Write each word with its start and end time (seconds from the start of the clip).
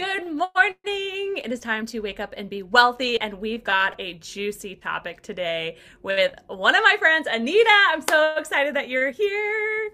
Good 0.00 0.32
morning. 0.32 1.42
It 1.44 1.52
is 1.52 1.60
time 1.60 1.84
to 1.84 2.00
wake 2.00 2.20
up 2.20 2.32
and 2.34 2.48
be 2.48 2.62
wealthy. 2.62 3.20
And 3.20 3.34
we've 3.34 3.62
got 3.62 4.00
a 4.00 4.14
juicy 4.14 4.76
topic 4.76 5.20
today 5.20 5.76
with 6.02 6.32
one 6.46 6.74
of 6.74 6.82
my 6.82 6.96
friends, 6.98 7.28
Anita. 7.30 7.68
I'm 7.90 8.00
so 8.08 8.34
excited 8.38 8.74
that 8.76 8.88
you're 8.88 9.10
here. 9.10 9.92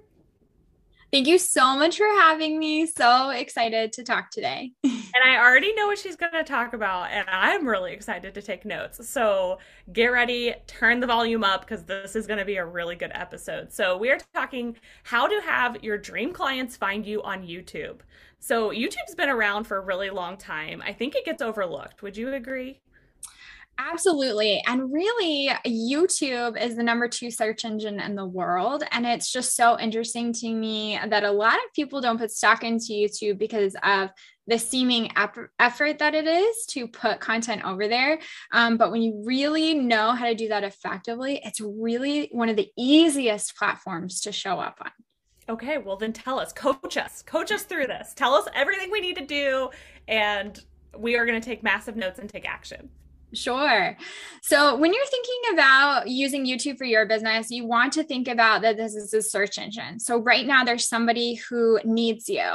Thank 1.17 1.29
you 1.29 1.39
so 1.39 1.79
much 1.79 1.97
for 1.97 2.07
having 2.21 2.59
me. 2.59 2.85
So 2.85 3.31
excited 3.31 3.91
to 3.95 4.03
talk 4.03 4.31
today. 4.31 4.73
and 4.85 5.25
I 5.25 5.39
already 5.39 5.73
know 5.73 5.87
what 5.87 5.99
she's 5.99 6.15
going 6.15 6.33
to 6.33 6.45
talk 6.45 6.75
about, 6.75 7.11
and 7.11 7.27
I'm 7.31 7.67
really 7.67 7.95
excited 7.95 8.35
to 8.35 8.43
take 8.43 8.67
notes. 8.67 9.09
So 9.09 9.57
get 9.95 10.09
ready, 10.09 10.53
turn 10.67 11.01
the 11.01 11.07
volume 11.07 11.43
up 11.43 11.63
because 11.63 11.85
this 11.85 12.17
is 12.17 12.27
going 12.27 12.39
to 12.39 12.45
be 12.45 12.57
a 12.57 12.67
really 12.67 12.97
good 12.97 13.13
episode. 13.15 13.73
So, 13.73 13.97
we 13.97 14.11
are 14.11 14.19
talking 14.35 14.77
how 15.05 15.27
to 15.27 15.41
have 15.41 15.83
your 15.83 15.97
dream 15.97 16.35
clients 16.35 16.77
find 16.77 17.07
you 17.07 17.23
on 17.23 17.47
YouTube. 17.47 18.01
So, 18.39 18.69
YouTube's 18.69 19.15
been 19.17 19.31
around 19.31 19.65
for 19.65 19.79
a 19.79 19.81
really 19.81 20.11
long 20.11 20.37
time. 20.37 20.83
I 20.85 20.93
think 20.93 21.15
it 21.15 21.25
gets 21.25 21.41
overlooked. 21.41 22.03
Would 22.03 22.19
you 22.19 22.35
agree? 22.35 22.83
Absolutely. 23.79 24.63
And 24.67 24.91
really, 24.93 25.51
YouTube 25.67 26.61
is 26.61 26.77
the 26.77 26.83
number 26.83 27.09
two 27.09 27.31
search 27.31 27.65
engine 27.65 28.01
in 28.01 28.15
the 28.15 28.25
world. 28.25 28.83
And 28.91 29.07
it's 29.07 29.31
just 29.31 29.55
so 29.55 29.79
interesting 29.79 30.33
to 30.35 30.49
me 30.49 30.99
that 31.07 31.25
a 31.25 31.31
lot 31.31 31.55
of 31.55 31.73
people 31.75 32.01
don't 32.01 32.19
put 32.19 32.31
stock 32.31 32.65
into 32.65 32.93
YouTube 32.93 33.39
because 33.39 33.77
of 33.83 34.11
the 34.47 34.59
seeming 34.59 35.11
effort 35.17 35.99
that 35.99 36.15
it 36.15 36.27
is 36.27 36.67
to 36.67 36.87
put 36.89 37.21
content 37.21 37.65
over 37.65 37.89
there. 37.89 38.19
Um, 38.53 38.77
but 38.77 38.93
when 38.93 39.03
you 39.03 39.23
really 39.25 39.75
know 39.75 40.13
how 40.13 40.27
to 40.27 40.35
do 40.35 40.49
that 40.49 40.65
effectively, 40.65 41.41
it's 41.45 41.61
really 41.61 42.29
one 42.33 42.49
of 42.49 42.57
the 42.57 42.71
easiest 42.79 43.57
platforms 43.57 44.21
to 44.23 44.33
show 44.33 44.59
up 44.59 44.79
on. 44.81 44.93
Okay, 45.49 45.79
well, 45.79 45.97
then 45.97 46.13
tell 46.13 46.39
us, 46.39 46.53
coach 46.53 46.97
us, 46.97 47.23
coach 47.23 47.53
us 47.53 47.65
through 47.65 47.89
this. 47.89 48.15
Tell 48.15 48.35
us 48.35 48.47
everything 48.55 48.91
we 48.91 49.01
need 49.01 49.17
to 49.17 49.27
do. 49.27 49.71
And 50.09 50.59
we 50.97 51.17
are 51.17 51.27
going 51.27 51.41
to 51.41 51.45
take 51.45 51.63
massive 51.63 51.97
notes 51.97 52.19
and 52.19 52.29
take 52.29 52.49
action. 52.49 52.89
Sure. 53.33 53.97
So, 54.41 54.77
when 54.77 54.95
you're 54.95 55.07
thinking 55.07 55.55
about 55.55 56.09
using 56.09 56.47
YouTube 56.47 56.79
for 56.79 56.85
your 56.85 57.07
business, 57.07 57.51
you 57.51 57.67
want 57.67 57.93
to 57.95 58.05
think 58.05 58.29
about 58.29 58.63
that 58.63 58.77
this 58.77 58.95
is 58.95 59.13
a 59.13 59.21
search 59.21 59.59
engine. 59.59 59.99
So, 59.99 60.19
right 60.19 60.47
now, 60.47 60.63
there's 60.63 60.89
somebody 60.89 61.35
who 61.35 61.81
needs 61.85 62.29
you. 62.29 62.49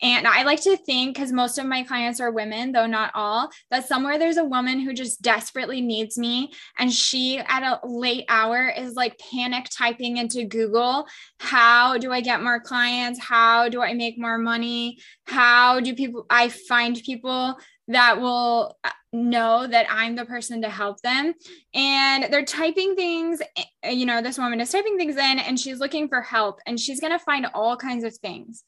And 0.00 0.26
I 0.26 0.44
like 0.44 0.62
to 0.62 0.78
think, 0.78 1.14
because 1.14 1.30
most 1.30 1.58
of 1.58 1.66
my 1.66 1.82
clients 1.82 2.20
are 2.20 2.30
women, 2.30 2.72
though 2.72 2.86
not 2.86 3.10
all, 3.14 3.50
that 3.70 3.86
somewhere 3.86 4.18
there's 4.18 4.38
a 4.38 4.44
woman 4.44 4.80
who 4.80 4.94
just 4.94 5.20
desperately 5.20 5.82
needs 5.82 6.16
me. 6.16 6.52
And 6.78 6.90
she, 6.90 7.38
at 7.38 7.62
a 7.62 7.86
late 7.86 8.24
hour, 8.30 8.72
is 8.74 8.94
like 8.94 9.20
panic 9.30 9.66
typing 9.70 10.16
into 10.16 10.44
Google, 10.44 11.06
How 11.38 11.98
do 11.98 12.10
I 12.12 12.22
get 12.22 12.42
more 12.42 12.60
clients? 12.60 13.20
How 13.22 13.68
do 13.68 13.82
I 13.82 13.92
make 13.92 14.18
more 14.18 14.38
money? 14.38 14.98
How 15.26 15.80
do 15.80 15.94
people, 15.94 16.24
I 16.30 16.48
find 16.48 16.96
people 17.04 17.58
that 17.88 18.20
will 18.20 18.76
uh, 18.82 18.90
know 19.12 19.66
that 19.66 19.86
I'm 19.90 20.16
the 20.16 20.24
person 20.24 20.62
to 20.62 20.70
help 20.70 21.00
them. 21.00 21.34
And 21.74 22.32
they're 22.32 22.44
typing 22.44 22.96
things, 22.96 23.40
eh, 23.82 23.90
you 23.90 24.06
know, 24.06 24.22
this 24.22 24.38
woman 24.38 24.60
is 24.60 24.70
typing 24.70 24.96
things 24.96 25.16
in 25.16 25.38
and 25.38 25.58
she's 25.58 25.78
looking 25.78 26.08
for 26.08 26.20
help 26.20 26.60
and 26.66 26.78
she's 26.78 27.00
going 27.00 27.12
to 27.12 27.18
find 27.18 27.46
all 27.54 27.76
kinds 27.76 28.04
of 28.04 28.16
things. 28.16 28.64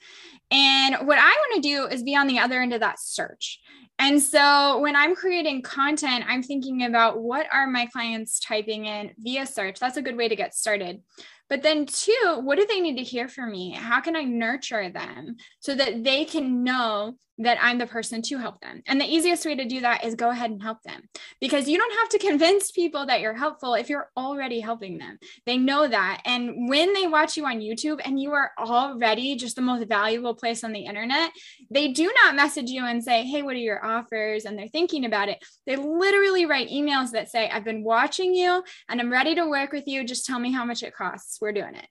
And 0.50 1.06
what 1.06 1.19
I 1.19 1.23
want 1.23 1.62
to 1.62 1.69
do 1.69 1.86
is 1.86 2.03
be 2.03 2.17
on 2.17 2.27
the 2.27 2.39
other 2.39 2.61
end 2.61 2.73
of 2.73 2.81
that 2.81 3.00
search. 3.00 3.61
And 3.98 4.23
so 4.23 4.78
when 4.81 4.95
I'm 4.95 5.17
creating 5.17 5.62
content, 5.62 6.25
I'm 6.28 6.42
thinking 6.42 6.84
about 6.84 7.19
what 7.23 7.47
are 7.51 7.67
my 7.67 7.86
clients 7.86 8.39
typing 8.39 8.84
in 8.84 9.12
via 9.19 9.47
search. 9.47 9.80
That's 9.80 9.97
a 9.97 10.03
good 10.03 10.17
way 10.17 10.28
to 10.28 10.36
get 10.36 10.55
started. 10.55 11.01
But 11.48 11.62
then, 11.62 11.86
two, 11.86 12.41
what 12.42 12.58
do 12.58 12.66
they 12.66 12.80
need 12.80 12.97
to 12.97 13.02
hear 13.02 13.28
from 13.28 13.52
me? 13.52 13.72
How 13.72 14.00
can 14.00 14.16
I 14.16 14.25
nurture 14.25 14.91
them 14.91 15.36
so 15.61 15.75
that 15.75 16.02
they 16.02 16.25
can 16.25 16.64
know 16.64 17.16
that 17.39 17.58
I'm 17.61 17.78
the 17.78 17.86
person 17.86 18.22
to 18.22 18.39
help 18.39 18.61
them? 18.61 18.83
And 18.86 19.00
the 19.00 19.05
easiest 19.05 19.44
way 19.47 19.55
to 19.55 19.64
do 19.64 19.80
that 19.80 20.05
is 20.05 20.14
go 20.14 20.30
ahead 20.30 20.50
and 20.50 20.62
help 20.62 20.83
them 20.83 21.02
because 21.41 21.69
you 21.69 21.78
don't 21.78 21.98
have 22.00 22.08
to 22.11 22.19
convince 22.19 22.70
people 22.70 23.06
that 23.06 23.20
you're 23.20 23.34
helpful 23.34 23.74
if 23.74 23.89
you're 23.89 24.11
already 24.17 24.61
helping 24.61 24.98
them. 24.98 25.18
They 25.45 25.57
know 25.57 25.86
that. 25.86 26.23
And 26.24 26.68
when 26.68 26.95
they 26.95 27.07
watch 27.07 27.36
you 27.36 27.46
on 27.46 27.61
YouTube 27.61 28.01
and 28.05 28.20
you 28.20 28.33
are 28.33 28.52
already 28.58 29.36
just 29.36 29.55
the 29.55 29.63
most 29.63 29.86
valuable 29.86 30.34
place 30.34 30.64
on 30.64 30.73
the 30.73 30.86
internet, 30.86 31.30
they 31.70 31.92
do 31.92 32.11
not 32.24 32.34
message 32.36 32.70
you 32.70 32.84
and 32.84 33.05
say, 33.05 33.24
Hey, 33.24 33.42
what 33.42 33.55
are 33.55 33.58
your 33.58 33.84
offers? 33.84 34.46
And 34.46 34.58
they're 34.58 34.68
thinking 34.68 35.05
about 35.05 35.28
it. 35.28 35.45
They 35.67 35.77
literally 35.77 36.46
write 36.46 36.70
emails 36.70 37.11
that 37.13 37.30
say, 37.30 37.48
I've 37.48 37.64
been 37.64 37.84
watching 37.84 38.34
you 38.34 38.64
and 38.89 39.01
I'm 39.01 39.13
ready 39.13 39.34
to 39.34 39.48
work 39.48 39.73
with 39.73 39.86
you. 39.86 40.05
Just 40.05 40.27
tell 40.27 40.39
me 40.39 40.52
how 40.52 40.64
much 40.64 40.83
it 40.83 40.95
costs 40.95 41.36
we're 41.41 41.52
doing 41.52 41.74
it. 41.74 41.89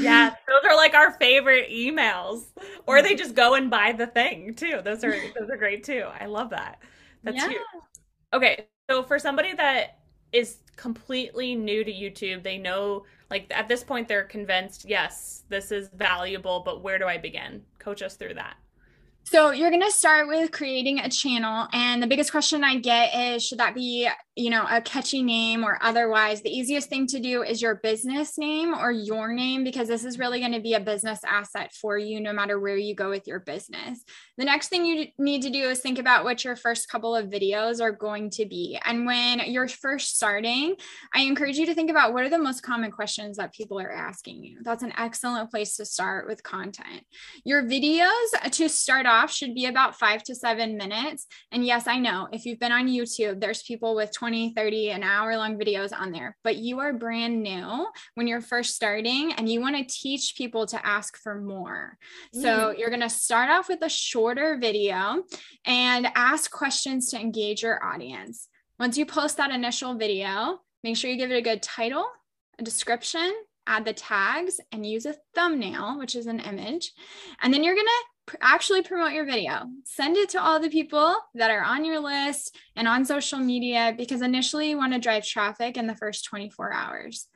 yeah, 0.00 0.34
those 0.48 0.70
are 0.70 0.76
like 0.76 0.94
our 0.94 1.12
favorite 1.12 1.70
emails. 1.70 2.44
Or 2.86 3.02
they 3.02 3.14
just 3.14 3.34
go 3.34 3.54
and 3.54 3.70
buy 3.70 3.92
the 3.92 4.06
thing 4.06 4.54
too. 4.54 4.80
Those 4.82 5.04
are 5.04 5.14
those 5.38 5.50
are 5.50 5.56
great 5.56 5.84
too. 5.84 6.06
I 6.18 6.26
love 6.26 6.50
that. 6.50 6.80
That's 7.22 7.36
yeah. 7.36 7.48
huge. 7.48 7.62
Okay, 8.32 8.66
so 8.90 9.02
for 9.02 9.18
somebody 9.18 9.54
that 9.54 10.00
is 10.32 10.58
completely 10.76 11.54
new 11.54 11.84
to 11.84 11.92
YouTube, 11.92 12.42
they 12.42 12.58
know 12.58 13.04
like 13.30 13.50
at 13.54 13.68
this 13.68 13.82
point 13.82 14.08
they're 14.08 14.24
convinced, 14.24 14.84
yes, 14.86 15.44
this 15.48 15.72
is 15.72 15.88
valuable, 15.94 16.62
but 16.64 16.82
where 16.82 16.98
do 16.98 17.06
I 17.06 17.18
begin? 17.18 17.62
Coach 17.78 18.02
us 18.02 18.16
through 18.16 18.34
that. 18.34 18.56
So 19.26 19.52
you're 19.52 19.70
going 19.70 19.82
to 19.82 19.90
start 19.90 20.28
with 20.28 20.52
creating 20.52 20.98
a 20.98 21.08
channel 21.08 21.66
and 21.72 22.02
the 22.02 22.06
biggest 22.06 22.30
question 22.30 22.62
I 22.62 22.76
get 22.76 23.14
is 23.14 23.42
should 23.42 23.58
that 23.58 23.74
be, 23.74 24.06
you 24.36 24.50
know, 24.50 24.66
a 24.68 24.82
catchy 24.82 25.22
name 25.22 25.64
or 25.64 25.78
otherwise? 25.80 26.42
The 26.42 26.50
easiest 26.50 26.90
thing 26.90 27.06
to 27.06 27.18
do 27.18 27.42
is 27.42 27.62
your 27.62 27.76
business 27.76 28.36
name 28.36 28.74
or 28.74 28.92
your 28.92 29.32
name 29.32 29.64
because 29.64 29.88
this 29.88 30.04
is 30.04 30.18
really 30.18 30.40
going 30.40 30.52
to 30.52 30.60
be 30.60 30.74
a 30.74 30.80
business 30.80 31.20
asset 31.26 31.72
for 31.72 31.96
you 31.96 32.20
no 32.20 32.34
matter 32.34 32.60
where 32.60 32.76
you 32.76 32.94
go 32.94 33.08
with 33.08 33.26
your 33.26 33.40
business. 33.40 34.04
The 34.36 34.44
next 34.44 34.68
thing 34.68 34.84
you 34.84 35.06
need 35.18 35.40
to 35.42 35.50
do 35.50 35.70
is 35.70 35.80
think 35.80 35.98
about 35.98 36.24
what 36.24 36.44
your 36.44 36.54
first 36.54 36.90
couple 36.90 37.16
of 37.16 37.30
videos 37.30 37.80
are 37.80 37.92
going 37.92 38.28
to 38.30 38.44
be. 38.44 38.78
And 38.84 39.06
when 39.06 39.40
you're 39.50 39.68
first 39.68 40.16
starting, 40.16 40.76
I 41.14 41.22
encourage 41.22 41.56
you 41.56 41.64
to 41.66 41.74
think 41.74 41.90
about 41.90 42.12
what 42.12 42.24
are 42.24 42.30
the 42.30 42.38
most 42.38 42.62
common 42.62 42.90
questions 42.90 43.38
that 43.38 43.54
people 43.54 43.80
are 43.80 43.92
asking 43.92 44.44
you. 44.44 44.58
That's 44.62 44.82
an 44.82 44.92
excellent 44.98 45.50
place 45.50 45.76
to 45.76 45.86
start 45.86 46.26
with 46.28 46.42
content. 46.42 47.04
Your 47.44 47.62
videos 47.62 48.50
to 48.50 48.68
start 48.68 49.06
off 49.06 49.13
off 49.14 49.32
should 49.32 49.54
be 49.54 49.66
about 49.66 49.98
five 49.98 50.22
to 50.24 50.34
seven 50.34 50.76
minutes. 50.76 51.26
And 51.52 51.64
yes, 51.64 51.86
I 51.86 51.98
know 51.98 52.28
if 52.32 52.44
you've 52.44 52.58
been 52.58 52.72
on 52.72 52.88
YouTube, 52.88 53.40
there's 53.40 53.62
people 53.62 53.94
with 53.94 54.12
20, 54.12 54.52
30, 54.54 54.90
an 54.90 55.02
hour 55.02 55.36
long 55.36 55.58
videos 55.58 55.92
on 55.98 56.10
there, 56.10 56.36
but 56.42 56.56
you 56.56 56.80
are 56.80 56.92
brand 56.92 57.42
new 57.42 57.86
when 58.14 58.26
you're 58.26 58.40
first 58.40 58.74
starting 58.74 59.32
and 59.32 59.48
you 59.48 59.60
want 59.60 59.76
to 59.76 59.94
teach 59.94 60.34
people 60.36 60.66
to 60.66 60.86
ask 60.86 61.16
for 61.16 61.40
more. 61.40 61.96
Mm. 62.34 62.42
So 62.42 62.74
you're 62.76 62.90
going 62.90 63.00
to 63.00 63.08
start 63.08 63.50
off 63.50 63.68
with 63.68 63.82
a 63.82 63.88
shorter 63.88 64.58
video 64.60 65.22
and 65.64 66.08
ask 66.14 66.50
questions 66.50 67.10
to 67.10 67.20
engage 67.20 67.62
your 67.62 67.82
audience. 67.84 68.48
Once 68.78 68.98
you 68.98 69.06
post 69.06 69.36
that 69.36 69.52
initial 69.52 69.94
video, 69.94 70.58
make 70.82 70.96
sure 70.96 71.10
you 71.10 71.16
give 71.16 71.30
it 71.30 71.36
a 71.36 71.42
good 71.42 71.62
title, 71.62 72.06
a 72.58 72.62
description, 72.62 73.32
add 73.66 73.84
the 73.84 73.92
tags, 73.92 74.60
and 74.72 74.84
use 74.84 75.06
a 75.06 75.14
thumbnail, 75.34 75.98
which 75.98 76.16
is 76.16 76.26
an 76.26 76.40
image. 76.40 76.92
And 77.40 77.52
then 77.52 77.62
you're 77.64 77.74
going 77.74 77.86
to 77.86 78.13
actually 78.40 78.82
promote 78.82 79.12
your 79.12 79.24
video. 79.24 79.66
Send 79.84 80.16
it 80.16 80.28
to 80.30 80.42
all 80.42 80.60
the 80.60 80.70
people 80.70 81.14
that 81.34 81.50
are 81.50 81.62
on 81.62 81.84
your 81.84 82.00
list 82.00 82.56
and 82.76 82.88
on 82.88 83.04
social 83.04 83.38
media 83.38 83.94
because 83.96 84.22
initially 84.22 84.70
you 84.70 84.76
want 84.76 84.92
to 84.92 84.98
drive 84.98 85.24
traffic 85.24 85.76
in 85.76 85.86
the 85.86 85.96
first 85.96 86.24
24 86.24 86.72
hours. 86.72 87.28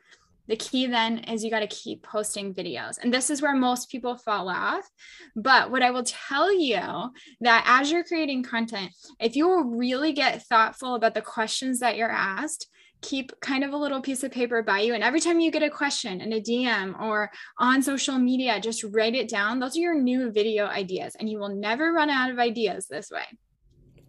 The 0.49 0.57
key 0.57 0.87
then 0.87 1.19
is 1.19 1.45
you 1.45 1.51
got 1.51 1.61
to 1.61 1.67
keep 1.67 2.03
posting 2.03 2.55
videos. 2.55 2.97
And 3.01 3.13
this 3.13 3.29
is 3.29 3.43
where 3.43 3.55
most 3.55 3.91
people 3.91 4.17
fall 4.17 4.49
off. 4.49 4.89
But 5.37 5.71
what 5.71 5.83
I 5.83 5.91
will 5.91 6.05
tell 6.05 6.53
you 6.53 7.13
that 7.41 7.65
as 7.67 7.93
you're 7.93 8.05
creating 8.05 8.45
content, 8.45 8.93
if 9.21 9.37
you 9.37 9.77
really 9.77 10.13
get 10.13 10.43
thoughtful 10.45 10.95
about 10.95 11.13
the 11.13 11.21
questions 11.21 11.81
that 11.81 11.97
you're 11.97 12.11
asked, 12.11 12.67
keep 13.01 13.39
kind 13.41 13.65
of 13.65 13.73
a 13.73 13.77
little 13.77 14.01
piece 14.01 14.23
of 14.23 14.33
paper 14.33 14.63
by 14.63 14.81
you. 14.81 14.95
And 14.95 15.03
every 15.03 15.21
time 15.21 15.41
you 15.41 15.51
get 15.51 15.63
a 15.63 15.71
question 15.71 16.21
in 16.21 16.33
a 16.33 16.41
DM 16.41 17.01
or 17.01 17.31
on 17.59 17.83
social 17.83 18.19
media, 18.19 18.61
just 18.61 18.85
write 18.85 19.15
it 19.15 19.29
down. 19.29 19.61
Those 19.61 19.77
are 19.77 19.81
your 19.81 20.01
new 20.01 20.31
video 20.31 20.67
ideas, 20.67 21.17
and 21.19 21.29
you 21.29 21.39
will 21.39 21.55
never 21.55 21.93
run 21.93 22.11
out 22.11 22.31
of 22.31 22.39
ideas 22.39 22.87
this 22.87 23.11
way. 23.11 23.25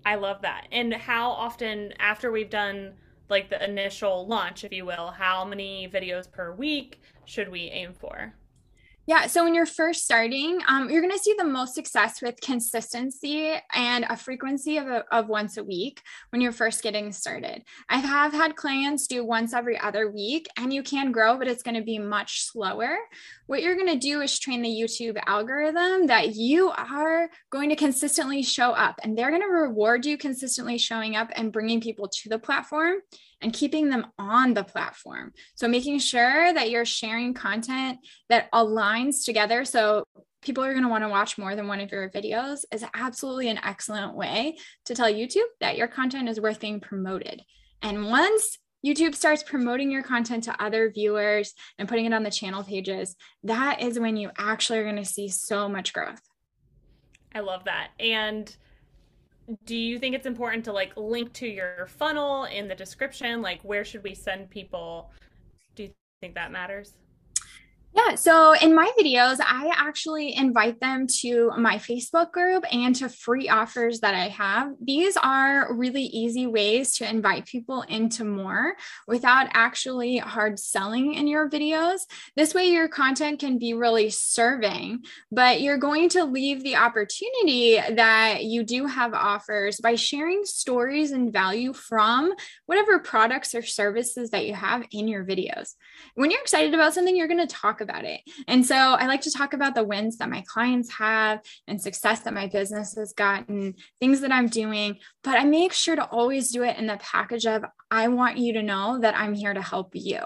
I 0.05 0.15
love 0.15 0.41
that. 0.41 0.67
And 0.71 0.93
how 0.93 1.29
often, 1.29 1.93
after 1.99 2.31
we've 2.31 2.49
done 2.49 2.93
like 3.29 3.49
the 3.49 3.63
initial 3.63 4.27
launch, 4.27 4.63
if 4.63 4.71
you 4.71 4.85
will, 4.85 5.11
how 5.11 5.45
many 5.45 5.87
videos 5.87 6.31
per 6.31 6.53
week 6.55 6.99
should 7.25 7.49
we 7.49 7.69
aim 7.69 7.93
for? 7.93 8.33
Yeah. 9.09 9.25
So 9.25 9.43
when 9.43 9.55
you're 9.55 9.65
first 9.65 10.03
starting, 10.03 10.59
um, 10.67 10.87
you're 10.87 11.01
going 11.01 11.11
to 11.11 11.17
see 11.17 11.33
the 11.35 11.43
most 11.43 11.73
success 11.73 12.21
with 12.21 12.39
consistency 12.41 13.55
and 13.73 14.05
a 14.07 14.15
frequency 14.15 14.77
of, 14.77 14.85
a, 14.85 15.03
of 15.11 15.27
once 15.27 15.57
a 15.57 15.63
week 15.63 16.03
when 16.29 16.43
you're 16.43 16.51
first 16.51 16.83
getting 16.83 17.11
started. 17.11 17.63
I 17.89 17.97
have 17.97 18.33
had 18.33 18.55
clients 18.55 19.07
do 19.07 19.25
once 19.25 19.51
every 19.51 19.79
other 19.79 20.11
week, 20.11 20.47
and 20.57 20.71
you 20.71 20.83
can 20.83 21.11
grow, 21.11 21.39
but 21.39 21.47
it's 21.47 21.63
going 21.63 21.73
to 21.73 21.81
be 21.81 21.97
much 21.97 22.43
slower. 22.43 22.99
What 23.47 23.63
you're 23.63 23.75
going 23.75 23.87
to 23.87 23.97
do 23.97 24.21
is 24.21 24.37
train 24.37 24.61
the 24.61 24.69
YouTube 24.69 25.19
algorithm 25.25 26.05
that 26.05 26.35
you 26.35 26.69
are 26.69 27.31
going 27.49 27.69
to 27.69 27.75
consistently 27.75 28.43
show 28.43 28.73
up, 28.73 28.99
and 29.01 29.17
they're 29.17 29.31
going 29.31 29.41
to 29.41 29.47
reward 29.47 30.05
you 30.05 30.19
consistently 30.19 30.77
showing 30.77 31.15
up 31.15 31.31
and 31.35 31.51
bringing 31.51 31.81
people 31.81 32.09
to 32.09 32.29
the 32.29 32.37
platform 32.37 32.99
and 33.41 33.53
keeping 33.53 33.89
them 33.89 34.07
on 34.17 34.53
the 34.53 34.63
platform. 34.63 35.33
So 35.55 35.67
making 35.67 35.99
sure 35.99 36.53
that 36.53 36.69
you're 36.69 36.85
sharing 36.85 37.33
content 37.33 37.99
that 38.29 38.51
aligns 38.51 39.25
together. 39.25 39.65
So 39.65 40.03
people 40.41 40.63
are 40.63 40.73
going 40.73 40.83
to 40.83 40.89
want 40.89 41.03
to 41.03 41.09
watch 41.09 41.37
more 41.37 41.55
than 41.55 41.67
one 41.67 41.79
of 41.79 41.91
your 41.91 42.09
videos 42.09 42.61
is 42.71 42.85
absolutely 42.93 43.49
an 43.49 43.59
excellent 43.63 44.15
way 44.15 44.57
to 44.85 44.95
tell 44.95 45.11
YouTube 45.11 45.47
that 45.59 45.77
your 45.77 45.87
content 45.87 46.29
is 46.29 46.39
worth 46.39 46.59
being 46.59 46.79
promoted. 46.79 47.41
And 47.81 48.07
once 48.07 48.57
YouTube 48.85 49.15
starts 49.15 49.43
promoting 49.43 49.91
your 49.91 50.03
content 50.03 50.45
to 50.45 50.63
other 50.63 50.89
viewers 50.89 51.53
and 51.77 51.89
putting 51.89 52.05
it 52.05 52.13
on 52.13 52.23
the 52.23 52.31
channel 52.31 52.63
pages, 52.63 53.15
that 53.43 53.81
is 53.81 53.99
when 53.99 54.15
you 54.15 54.31
actually 54.37 54.79
are 54.79 54.83
going 54.83 54.95
to 54.95 55.05
see 55.05 55.27
so 55.27 55.67
much 55.67 55.91
growth. 55.93 56.21
I 57.35 57.41
love 57.41 57.65
that. 57.65 57.89
And 57.99 58.55
do 59.65 59.75
you 59.75 59.99
think 59.99 60.15
it's 60.15 60.25
important 60.25 60.65
to 60.65 60.73
like 60.73 60.95
link 60.95 61.33
to 61.33 61.47
your 61.47 61.87
funnel 61.87 62.45
in 62.45 62.67
the 62.67 62.75
description? 62.75 63.41
Like, 63.41 63.61
where 63.63 63.83
should 63.83 64.03
we 64.03 64.13
send 64.13 64.49
people? 64.49 65.11
Do 65.75 65.83
you 65.83 65.89
think 66.21 66.35
that 66.35 66.51
matters? 66.51 66.93
Yeah, 67.91 68.13
so 68.13 68.53
in 68.53 68.75
my 68.75 68.91
videos, 68.99 69.39
I 69.41 69.71
actually 69.75 70.35
invite 70.35 70.79
them 70.79 71.07
to 71.21 71.51
my 71.57 71.77
Facebook 71.77 72.31
group 72.31 72.63
and 72.71 72.95
to 72.97 73.09
free 73.09 73.49
offers 73.49 74.01
that 74.01 74.13
I 74.13 74.27
have. 74.27 74.73
These 74.79 75.17
are 75.17 75.73
really 75.73 76.03
easy 76.03 76.45
ways 76.45 76.95
to 76.97 77.09
invite 77.09 77.47
people 77.47 77.81
into 77.81 78.23
more 78.23 78.75
without 79.07 79.47
actually 79.55 80.17
hard 80.17 80.59
selling 80.59 81.15
in 81.15 81.25
your 81.25 81.49
videos. 81.49 82.01
This 82.35 82.53
way, 82.53 82.67
your 82.67 82.87
content 82.89 83.39
can 83.39 83.57
be 83.57 83.73
really 83.73 84.11
serving, 84.11 85.03
but 85.31 85.61
you're 85.61 85.77
going 85.77 86.09
to 86.09 86.25
leave 86.25 86.63
the 86.63 86.75
opportunity 86.75 87.79
that 87.95 88.43
you 88.43 88.63
do 88.63 88.85
have 88.85 89.15
offers 89.15 89.79
by 89.79 89.95
sharing 89.95 90.45
stories 90.45 91.09
and 91.09 91.33
value 91.33 91.73
from 91.73 92.33
whatever 92.67 92.99
products 92.99 93.55
or 93.55 93.63
services 93.63 94.29
that 94.29 94.45
you 94.45 94.53
have 94.53 94.85
in 94.91 95.07
your 95.07 95.25
videos. 95.25 95.73
When 96.13 96.29
you're 96.29 96.41
excited 96.41 96.75
about 96.75 96.93
something, 96.93 97.17
you're 97.17 97.27
going 97.27 97.45
to 97.45 97.55
talk 97.55 97.78
about 97.81 98.05
it. 98.05 98.21
And 98.47 98.65
so 98.65 98.75
I 98.75 99.07
like 99.07 99.21
to 99.21 99.31
talk 99.31 99.53
about 99.53 99.75
the 99.75 99.83
wins 99.83 100.17
that 100.17 100.29
my 100.29 100.43
clients 100.47 100.91
have 100.93 101.41
and 101.67 101.81
success 101.81 102.21
that 102.21 102.33
my 102.33 102.47
business 102.47 102.95
has 102.95 103.13
gotten, 103.13 103.75
things 103.99 104.21
that 104.21 104.31
I'm 104.31 104.47
doing, 104.47 104.97
but 105.23 105.37
I 105.37 105.43
make 105.43 105.73
sure 105.73 105.95
to 105.95 106.05
always 106.05 106.51
do 106.51 106.63
it 106.63 106.77
in 106.77 106.87
the 106.87 106.97
package 107.01 107.45
of 107.45 107.63
I 107.91 108.07
want 108.07 108.37
you 108.37 108.53
to 108.53 108.63
know 108.63 108.99
that 108.99 109.17
I'm 109.17 109.33
here 109.33 109.53
to 109.53 109.61
help 109.61 109.91
you. 109.93 110.19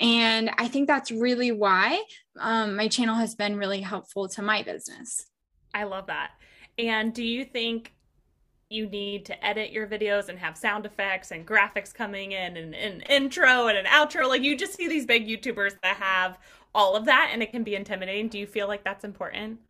And 0.00 0.50
I 0.58 0.68
think 0.68 0.88
that's 0.88 1.10
really 1.10 1.52
why 1.52 2.02
um, 2.38 2.76
my 2.76 2.88
channel 2.88 3.16
has 3.16 3.34
been 3.34 3.56
really 3.56 3.80
helpful 3.80 4.28
to 4.30 4.42
my 4.42 4.62
business. 4.62 5.26
I 5.74 5.84
love 5.84 6.06
that. 6.06 6.32
And 6.78 7.12
do 7.12 7.22
you 7.22 7.44
think 7.44 7.92
you 8.72 8.86
need 8.86 9.26
to 9.26 9.44
edit 9.44 9.70
your 9.70 9.86
videos 9.86 10.30
and 10.30 10.38
have 10.38 10.56
sound 10.56 10.86
effects 10.86 11.30
and 11.30 11.46
graphics 11.46 11.92
coming 11.92 12.32
in 12.32 12.56
and 12.56 12.74
an 12.74 13.02
intro 13.02 13.66
and 13.66 13.76
an 13.76 13.84
outro. 13.84 14.26
Like 14.26 14.42
you 14.42 14.56
just 14.56 14.74
see 14.74 14.88
these 14.88 15.04
big 15.04 15.28
YouTubers 15.28 15.74
that 15.82 15.96
have 15.96 16.38
all 16.74 16.96
of 16.96 17.04
that 17.06 17.30
and 17.32 17.42
it 17.42 17.50
can 17.50 17.62
be 17.62 17.74
intimidating. 17.74 18.28
Do 18.28 18.38
you 18.38 18.46
feel 18.46 18.68
like 18.68 18.84
that's 18.84 19.04
important? 19.04 19.60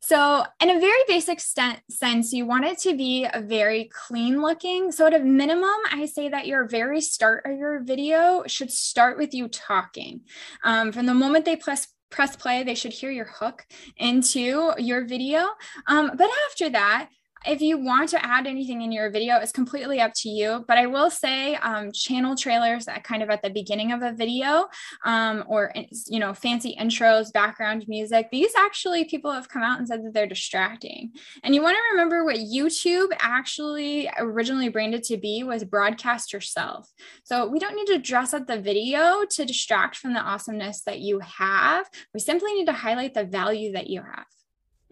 So, 0.00 0.44
in 0.60 0.70
a 0.70 0.78
very 0.78 1.00
basic 1.08 1.40
st- 1.40 1.80
sense, 1.90 2.32
you 2.32 2.46
want 2.46 2.64
it 2.64 2.78
to 2.80 2.96
be 2.96 3.26
a 3.32 3.40
very 3.40 3.90
clean 3.92 4.40
looking. 4.40 4.92
So, 4.92 5.06
at 5.06 5.14
a 5.14 5.18
minimum, 5.18 5.74
I 5.90 6.06
say 6.06 6.28
that 6.28 6.46
your 6.46 6.68
very 6.68 7.00
start 7.00 7.44
of 7.46 7.58
your 7.58 7.80
video 7.80 8.44
should 8.46 8.70
start 8.70 9.18
with 9.18 9.34
you 9.34 9.48
talking. 9.48 10.20
Um, 10.62 10.92
from 10.92 11.06
the 11.06 11.14
moment 11.14 11.44
they 11.44 11.56
press 11.56 11.88
press 12.10 12.36
play, 12.36 12.62
they 12.62 12.74
should 12.74 12.92
hear 12.92 13.10
your 13.10 13.26
hook 13.26 13.66
into 13.96 14.72
your 14.78 15.04
video. 15.04 15.48
Um, 15.88 16.12
but 16.16 16.30
after 16.48 16.70
that, 16.70 17.08
if 17.44 17.60
you 17.60 17.78
want 17.78 18.08
to 18.10 18.24
add 18.24 18.46
anything 18.46 18.82
in 18.82 18.92
your 18.92 19.10
video, 19.10 19.36
it's 19.36 19.52
completely 19.52 20.00
up 20.00 20.12
to 20.16 20.28
you. 20.28 20.64
But 20.66 20.78
I 20.78 20.86
will 20.86 21.10
say 21.10 21.56
um, 21.56 21.92
channel 21.92 22.34
trailers 22.34 22.86
kind 23.04 23.22
of 23.22 23.30
at 23.30 23.42
the 23.42 23.50
beginning 23.50 23.92
of 23.92 24.02
a 24.02 24.12
video 24.12 24.66
um, 25.04 25.44
or, 25.46 25.72
you 26.06 26.18
know, 26.18 26.32
fancy 26.32 26.76
intros, 26.80 27.32
background 27.32 27.84
music, 27.88 28.28
these 28.32 28.52
actually 28.56 29.04
people 29.04 29.32
have 29.32 29.48
come 29.48 29.62
out 29.62 29.78
and 29.78 29.86
said 29.86 30.04
that 30.04 30.14
they're 30.14 30.26
distracting. 30.26 31.12
And 31.42 31.54
you 31.54 31.62
want 31.62 31.76
to 31.76 31.82
remember 31.92 32.24
what 32.24 32.36
YouTube 32.36 33.08
actually 33.20 34.08
originally 34.18 34.68
branded 34.68 35.02
to 35.04 35.16
be 35.16 35.42
was 35.42 35.64
broadcast 35.64 36.32
yourself. 36.32 36.90
So 37.24 37.46
we 37.46 37.58
don't 37.58 37.76
need 37.76 37.86
to 37.88 37.98
dress 37.98 38.34
up 38.34 38.46
the 38.46 38.60
video 38.60 39.24
to 39.30 39.44
distract 39.44 39.96
from 39.96 40.14
the 40.14 40.20
awesomeness 40.20 40.82
that 40.82 41.00
you 41.00 41.20
have. 41.20 41.88
We 42.14 42.20
simply 42.20 42.54
need 42.54 42.66
to 42.66 42.72
highlight 42.72 43.14
the 43.14 43.24
value 43.24 43.72
that 43.72 43.88
you 43.88 44.02
have. 44.02 44.26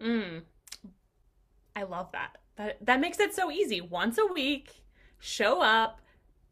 Mm. 0.01 0.41
I 1.75 1.83
love 1.83 2.11
that. 2.13 2.37
That 2.55 2.77
that 2.85 2.99
makes 2.99 3.19
it 3.19 3.35
so 3.35 3.51
easy. 3.51 3.81
Once 3.81 4.17
a 4.17 4.25
week, 4.25 4.83
show 5.19 5.61
up, 5.61 5.99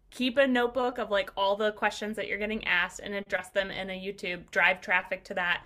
keep 0.10 0.38
a 0.38 0.46
notebook 0.48 0.98
of 0.98 1.10
like 1.10 1.32
all 1.38 1.56
the 1.56 1.72
questions 1.72 2.16
that 2.18 2.28
you're 2.28 2.38
getting 2.38 2.66
asked 2.66 3.00
and 3.02 3.14
address 3.14 3.50
them 3.50 3.72
in 3.72 3.90
a 3.90 3.94
YouTube, 4.00 4.52
drive 4.52 4.82
traffic 4.82 5.24
to 5.26 5.34
that, 5.34 5.66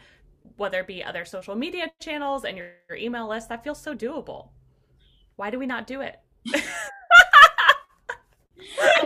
whether 0.57 0.79
it 0.81 0.87
be 0.87 1.03
other 1.03 1.25
social 1.25 1.55
media 1.55 1.91
channels 1.99 2.45
and 2.45 2.57
your, 2.57 2.71
your 2.89 2.97
email 2.97 3.27
list. 3.27 3.49
That 3.49 3.63
feels 3.63 3.81
so 3.81 3.95
doable. 3.95 4.49
Why 5.35 5.49
do 5.49 5.59
we 5.59 5.65
not 5.65 5.87
do 5.87 6.01
it? 6.01 6.19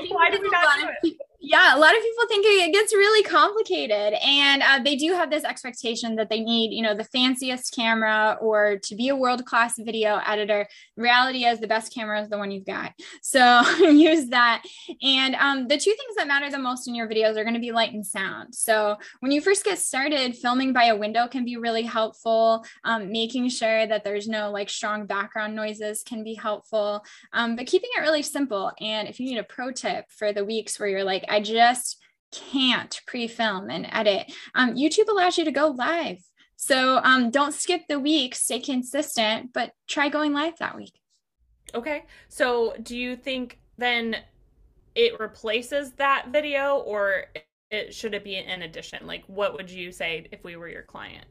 Why 0.09 0.29
do 0.31 0.41
we 0.41 0.49
not 0.49 0.79
do 0.79 1.09
it? 1.09 1.17
Yeah, 1.51 1.75
a 1.75 1.79
lot 1.79 1.93
of 1.93 2.01
people 2.01 2.27
think 2.29 2.45
it 2.47 2.71
gets 2.71 2.93
really 2.93 3.23
complicated, 3.23 4.13
and 4.25 4.63
uh, 4.63 4.79
they 4.81 4.95
do 4.95 5.11
have 5.11 5.29
this 5.29 5.43
expectation 5.43 6.15
that 6.15 6.29
they 6.29 6.39
need, 6.39 6.71
you 6.71 6.81
know, 6.81 6.95
the 6.95 7.03
fanciest 7.03 7.75
camera 7.75 8.37
or 8.39 8.77
to 8.77 8.95
be 8.95 9.09
a 9.09 9.17
world 9.17 9.45
class 9.45 9.73
video 9.77 10.21
editor. 10.25 10.65
reality 10.95 11.43
is, 11.43 11.59
the 11.59 11.67
best 11.67 11.93
camera 11.93 12.21
is 12.21 12.29
the 12.29 12.37
one 12.37 12.51
you've 12.51 12.65
got, 12.65 12.93
so 13.21 13.63
use 13.79 14.27
that. 14.27 14.63
And 15.03 15.35
um, 15.35 15.67
the 15.67 15.75
two 15.75 15.91
things 15.91 16.15
that 16.15 16.25
matter 16.25 16.49
the 16.49 16.57
most 16.57 16.87
in 16.87 16.95
your 16.95 17.09
videos 17.09 17.35
are 17.35 17.43
going 17.43 17.55
to 17.55 17.59
be 17.59 17.73
light 17.73 17.91
and 17.91 18.07
sound. 18.07 18.55
So 18.55 18.95
when 19.19 19.33
you 19.33 19.41
first 19.41 19.65
get 19.65 19.77
started, 19.77 20.37
filming 20.37 20.71
by 20.71 20.85
a 20.85 20.95
window 20.95 21.27
can 21.27 21.43
be 21.43 21.57
really 21.57 21.83
helpful. 21.83 22.63
Um, 22.85 23.11
making 23.11 23.49
sure 23.49 23.85
that 23.87 24.05
there's 24.05 24.29
no 24.29 24.51
like 24.51 24.69
strong 24.69 25.05
background 25.05 25.53
noises 25.53 26.01
can 26.01 26.23
be 26.23 26.33
helpful, 26.33 27.03
um, 27.33 27.57
but 27.57 27.67
keeping 27.67 27.89
it 27.97 28.01
really 28.03 28.23
simple. 28.23 28.71
And 28.79 29.09
if 29.09 29.19
you 29.19 29.25
need 29.25 29.39
a 29.39 29.43
pro 29.43 29.73
tip 29.73 30.05
for 30.11 30.31
the 30.31 30.45
weeks 30.45 30.79
where 30.79 30.87
you're 30.87 31.03
like 31.03 31.25
I 31.27 31.40
just 31.43 31.97
can't 32.31 32.99
pre-film 33.07 33.69
and 33.69 33.87
edit. 33.91 34.31
Um, 34.55 34.75
YouTube 34.75 35.09
allows 35.09 35.37
you 35.37 35.45
to 35.45 35.51
go 35.51 35.67
live. 35.67 36.17
So 36.55 37.01
um, 37.03 37.31
don't 37.31 37.53
skip 37.53 37.81
the 37.89 37.99
week, 37.99 38.35
stay 38.35 38.59
consistent, 38.59 39.51
but 39.53 39.71
try 39.87 40.09
going 40.09 40.33
live 40.33 40.57
that 40.59 40.75
week. 40.75 40.93
Okay. 41.73 42.03
So 42.29 42.75
do 42.81 42.97
you 42.97 43.15
think 43.15 43.59
then 43.77 44.17
it 44.95 45.19
replaces 45.19 45.93
that 45.93 46.27
video 46.29 46.77
or 46.77 47.25
it 47.71 47.93
should 47.93 48.13
it 48.13 48.23
be 48.23 48.35
in 48.35 48.61
addition? 48.61 49.07
Like 49.07 49.23
what 49.27 49.53
would 49.53 49.71
you 49.71 49.91
say 49.91 50.27
if 50.31 50.43
we 50.43 50.55
were 50.55 50.67
your 50.67 50.83
client? 50.83 51.25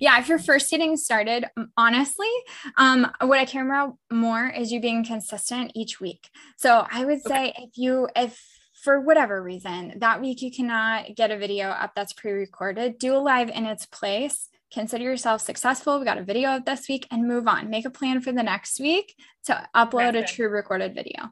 yeah 0.00 0.18
if 0.18 0.28
you're 0.28 0.38
first 0.38 0.70
getting 0.70 0.96
started 0.96 1.44
honestly 1.76 2.30
um, 2.76 3.10
what 3.20 3.38
i 3.38 3.44
care 3.44 3.64
about 3.64 3.96
more 4.10 4.48
is 4.48 4.72
you 4.72 4.80
being 4.80 5.04
consistent 5.04 5.70
each 5.74 6.00
week 6.00 6.28
so 6.56 6.86
i 6.90 7.04
would 7.04 7.20
say 7.22 7.50
okay. 7.50 7.54
if 7.58 7.70
you 7.76 8.08
if 8.16 8.53
for 8.84 9.00
whatever 9.00 9.42
reason, 9.42 9.94
that 9.96 10.20
week 10.20 10.42
you 10.42 10.52
cannot 10.52 11.16
get 11.16 11.30
a 11.30 11.38
video 11.38 11.70
up 11.70 11.92
that's 11.96 12.12
pre 12.12 12.32
recorded, 12.32 12.98
do 12.98 13.16
a 13.16 13.18
live 13.18 13.48
in 13.48 13.64
its 13.64 13.86
place. 13.86 14.50
Consider 14.70 15.04
yourself 15.04 15.40
successful. 15.40 15.98
We 15.98 16.04
got 16.04 16.18
a 16.18 16.24
video 16.24 16.56
of 16.56 16.66
this 16.66 16.86
week 16.88 17.06
and 17.10 17.26
move 17.26 17.48
on. 17.48 17.70
Make 17.70 17.86
a 17.86 17.90
plan 17.90 18.20
for 18.20 18.32
the 18.32 18.42
next 18.42 18.78
week 18.78 19.14
to 19.46 19.66
upload 19.74 20.18
a 20.18 20.26
true 20.26 20.48
recorded 20.48 20.94
video. 20.94 21.30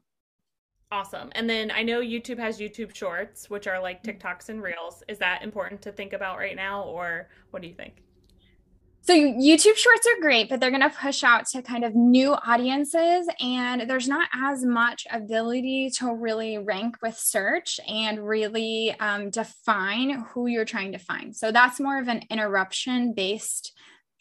Awesome. 0.90 1.30
And 1.32 1.48
then 1.48 1.70
I 1.70 1.82
know 1.82 2.00
YouTube 2.00 2.38
has 2.38 2.58
YouTube 2.58 2.94
Shorts, 2.94 3.50
which 3.50 3.66
are 3.66 3.80
like 3.80 4.02
mm-hmm. 4.02 4.26
TikToks 4.26 4.48
and 4.48 4.62
Reels. 4.62 5.02
Is 5.08 5.18
that 5.18 5.42
important 5.42 5.82
to 5.82 5.92
think 5.92 6.14
about 6.14 6.38
right 6.38 6.56
now, 6.56 6.84
or 6.84 7.28
what 7.50 7.60
do 7.60 7.68
you 7.68 7.74
think? 7.74 8.02
So 9.04 9.14
YouTube 9.14 9.76
shorts 9.76 10.06
are 10.06 10.20
great, 10.20 10.48
but 10.48 10.60
they're 10.60 10.70
going 10.70 10.88
to 10.88 10.88
push 10.88 11.24
out 11.24 11.46
to 11.48 11.60
kind 11.60 11.84
of 11.84 11.96
new 11.96 12.34
audiences 12.34 13.26
and 13.40 13.90
there's 13.90 14.06
not 14.06 14.28
as 14.32 14.64
much 14.64 15.08
ability 15.10 15.90
to 15.98 16.14
really 16.14 16.58
rank 16.58 16.98
with 17.02 17.18
search 17.18 17.80
and 17.88 18.24
really 18.24 18.94
um, 19.00 19.30
define 19.30 20.24
who 20.28 20.46
you're 20.46 20.64
trying 20.64 20.92
to 20.92 20.98
find. 20.98 21.34
So 21.34 21.50
that's 21.50 21.80
more 21.80 21.98
of 22.00 22.06
an 22.06 22.22
interruption 22.30 23.12
based 23.12 23.72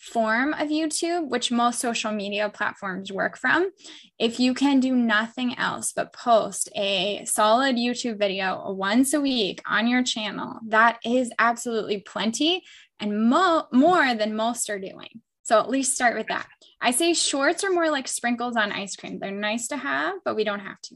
form 0.02 0.54
of 0.54 0.70
YouTube, 0.70 1.30
which 1.30 1.52
most 1.52 1.80
social 1.80 2.12
media 2.12 2.50
platforms 2.50 3.12
work 3.12 3.38
from. 3.38 3.70
If 4.18 4.40
you 4.40 4.56
can 4.56 4.80
do 4.80 4.96
nothing 4.96 5.58
else 5.60 5.94
but 5.94 6.12
post 6.12 6.70
a 6.76 7.24
solid 7.26 7.76
YouTube 7.76 8.18
video 8.18 8.72
once 8.72 9.14
a 9.14 9.22
week 9.22 9.62
on 9.68 9.88
your 9.88 10.04
channel, 10.04 10.60
that 10.68 11.00
is 11.06 11.32
absolutely 11.38 12.00
plenty 12.00 12.64
and 13.00 13.30
mo- 13.30 13.68
more 13.72 14.16
than 14.16 14.36
most 14.36 14.70
are 14.72 14.80
doing. 14.80 15.22
So 15.44 15.60
at 15.60 15.70
least 15.70 15.94
start 15.94 16.18
with 16.18 16.28
that. 16.28 16.48
I 16.82 16.92
say 16.92 17.14
shorts 17.14 17.64
are 17.64 17.72
more 17.72 17.92
like 17.92 18.08
sprinkles 18.08 18.56
on 18.56 18.72
ice 18.72 18.96
cream. 18.96 19.20
They're 19.20 19.32
nice 19.32 19.68
to 19.68 19.78
have, 19.78 20.16
but 20.26 20.36
we 20.36 20.44
don't 20.44 20.62
have 20.62 20.82
to. 20.82 20.96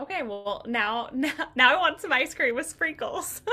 Okay, 0.00 0.22
well 0.22 0.64
now 0.68 1.10
now, 1.12 1.32
now 1.56 1.74
I 1.74 1.76
want 1.76 2.00
some 2.00 2.12
ice 2.12 2.34
cream 2.34 2.54
with 2.54 2.66
sprinkles. 2.66 3.42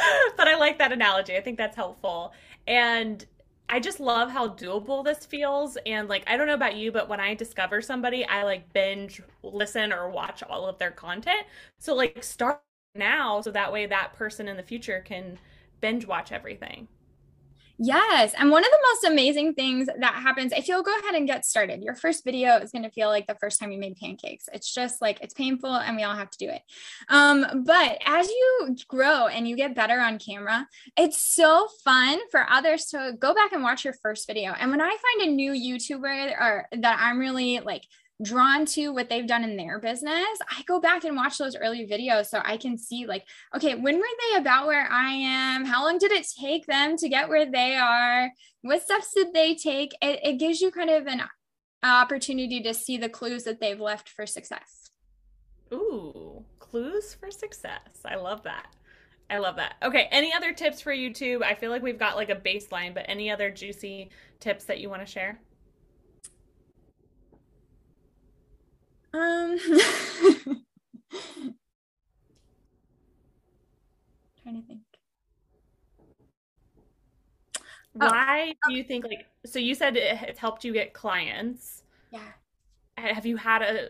but 0.36 0.48
I 0.48 0.56
like 0.56 0.78
that 0.78 0.92
analogy. 0.92 1.36
I 1.36 1.40
think 1.40 1.58
that's 1.58 1.76
helpful. 1.76 2.32
And 2.66 3.24
I 3.68 3.80
just 3.80 4.00
love 4.00 4.30
how 4.30 4.48
doable 4.48 5.04
this 5.04 5.24
feels. 5.24 5.78
And 5.86 6.08
like, 6.08 6.24
I 6.26 6.36
don't 6.36 6.46
know 6.46 6.54
about 6.54 6.76
you, 6.76 6.92
but 6.92 7.08
when 7.08 7.20
I 7.20 7.34
discover 7.34 7.80
somebody, 7.80 8.24
I 8.26 8.42
like 8.42 8.72
binge 8.72 9.22
listen 9.42 9.92
or 9.92 10.10
watch 10.10 10.42
all 10.42 10.66
of 10.66 10.78
their 10.78 10.90
content. 10.90 11.46
So 11.78 11.94
like 11.94 12.22
start 12.22 12.62
now 12.94 13.40
so 13.40 13.50
that 13.50 13.72
way 13.72 13.86
that 13.86 14.12
person 14.12 14.48
in 14.48 14.56
the 14.56 14.62
future 14.62 15.00
can 15.04 15.38
binge 15.80 16.06
watch 16.06 16.32
everything. 16.32 16.88
Yes. 17.84 18.32
And 18.38 18.52
one 18.52 18.64
of 18.64 18.70
the 18.70 18.78
most 18.90 19.12
amazing 19.12 19.54
things 19.54 19.88
that 19.98 20.14
happens, 20.14 20.52
if 20.52 20.68
you'll 20.68 20.84
go 20.84 20.96
ahead 21.00 21.16
and 21.16 21.26
get 21.26 21.44
started, 21.44 21.82
your 21.82 21.96
first 21.96 22.22
video 22.22 22.56
is 22.58 22.70
going 22.70 22.84
to 22.84 22.90
feel 22.90 23.08
like 23.08 23.26
the 23.26 23.34
first 23.40 23.58
time 23.58 23.72
you 23.72 23.78
made 23.80 23.96
pancakes. 23.96 24.48
It's 24.52 24.72
just 24.72 25.02
like 25.02 25.18
it's 25.20 25.34
painful 25.34 25.74
and 25.74 25.96
we 25.96 26.04
all 26.04 26.14
have 26.14 26.30
to 26.30 26.38
do 26.38 26.48
it. 26.48 26.62
Um, 27.08 27.64
but 27.64 27.98
as 28.06 28.28
you 28.28 28.76
grow 28.86 29.26
and 29.26 29.48
you 29.48 29.56
get 29.56 29.74
better 29.74 29.98
on 29.98 30.20
camera, 30.20 30.68
it's 30.96 31.34
so 31.34 31.66
fun 31.84 32.20
for 32.30 32.48
others 32.48 32.84
to 32.86 33.14
go 33.18 33.34
back 33.34 33.52
and 33.52 33.64
watch 33.64 33.84
your 33.84 33.94
first 33.94 34.28
video. 34.28 34.52
And 34.52 34.70
when 34.70 34.80
I 34.80 34.96
find 35.18 35.28
a 35.28 35.34
new 35.34 35.50
YouTuber 35.50 36.40
or 36.40 36.68
that 36.78 37.00
I'm 37.02 37.18
really 37.18 37.58
like 37.64 37.82
drawn 38.22 38.64
to 38.66 38.90
what 38.90 39.08
they've 39.08 39.26
done 39.26 39.44
in 39.44 39.56
their 39.56 39.78
business, 39.78 40.38
I 40.48 40.62
go 40.66 40.80
back 40.80 41.04
and 41.04 41.16
watch 41.16 41.38
those 41.38 41.56
early 41.56 41.86
videos 41.86 42.26
so 42.26 42.40
I 42.44 42.56
can 42.56 42.78
see, 42.78 43.06
like, 43.06 43.24
okay, 43.54 43.74
when 43.74 43.98
were 43.98 44.04
they 44.30 44.38
about 44.38 44.66
where 44.66 44.88
I 44.90 45.10
am? 45.10 45.64
How 45.64 45.84
long 45.84 45.98
did 45.98 46.12
it 46.12 46.26
take 46.38 46.66
them 46.66 46.96
to 46.96 47.08
get 47.08 47.28
where 47.28 47.50
they 47.50 47.76
are? 47.76 48.30
What 48.62 48.82
steps 48.82 49.12
did 49.14 49.32
they 49.32 49.54
take? 49.54 49.92
It, 50.00 50.20
it 50.22 50.38
gives 50.38 50.60
you 50.60 50.70
kind 50.70 50.90
of 50.90 51.06
an 51.06 51.22
opportunity 51.82 52.62
to 52.62 52.72
see 52.72 52.96
the 52.96 53.08
clues 53.08 53.44
that 53.44 53.60
they've 53.60 53.80
left 53.80 54.08
for 54.08 54.24
success. 54.26 54.90
Ooh, 55.72 56.44
clues 56.58 57.14
for 57.14 57.30
success. 57.30 58.02
I 58.04 58.16
love 58.16 58.42
that. 58.44 58.66
I 59.30 59.38
love 59.38 59.56
that. 59.56 59.76
Okay, 59.82 60.08
any 60.10 60.32
other 60.34 60.52
tips 60.52 60.80
for 60.80 60.92
YouTube? 60.92 61.42
I 61.42 61.54
feel 61.54 61.70
like 61.70 61.82
we've 61.82 61.98
got 61.98 62.16
like 62.16 62.28
a 62.28 62.36
baseline, 62.36 62.92
but 62.92 63.06
any 63.08 63.30
other 63.30 63.50
juicy 63.50 64.10
tips 64.40 64.64
that 64.64 64.78
you 64.78 64.90
want 64.90 65.00
to 65.00 65.10
share? 65.10 65.40
Um, 69.14 69.58
trying 74.42 74.60
to 74.60 74.62
think. 74.66 74.80
Why 77.94 78.54
oh, 78.54 78.68
do 78.68 78.74
you 78.74 78.84
think 78.84 79.04
like 79.04 79.26
so 79.44 79.58
you 79.58 79.74
said 79.74 79.96
it's 79.96 80.38
helped 80.38 80.64
you 80.64 80.72
get 80.72 80.94
clients? 80.94 81.82
Yeah. 82.10 82.20
Have 82.96 83.26
you 83.26 83.36
had 83.36 83.62
a 83.62 83.88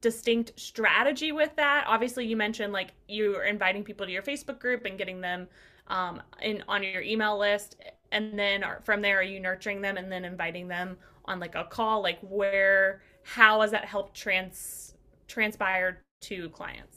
distinct 0.00 0.58
strategy 0.58 1.30
with 1.30 1.54
that? 1.56 1.84
Obviously 1.86 2.26
you 2.26 2.36
mentioned 2.36 2.72
like 2.72 2.90
you 3.06 3.36
are 3.36 3.44
inviting 3.44 3.84
people 3.84 4.06
to 4.06 4.12
your 4.12 4.22
Facebook 4.22 4.58
group 4.58 4.84
and 4.84 4.98
getting 4.98 5.20
them 5.20 5.46
um 5.86 6.20
in 6.42 6.64
on 6.66 6.82
your 6.82 7.02
email 7.02 7.38
list 7.38 7.76
and 8.10 8.38
then 8.38 8.64
from 8.82 9.02
there 9.02 9.18
are 9.18 9.22
you 9.22 9.38
nurturing 9.38 9.82
them 9.82 9.98
and 9.98 10.10
then 10.10 10.24
inviting 10.24 10.66
them 10.66 10.96
on 11.26 11.38
like 11.38 11.54
a 11.54 11.64
call 11.64 12.02
like 12.02 12.18
where 12.22 13.02
how 13.24 13.62
has 13.62 13.70
that 13.72 13.84
helped 13.84 14.14
trans 14.16 14.94
transpired 15.26 15.98
to 16.20 16.48
clients? 16.50 16.93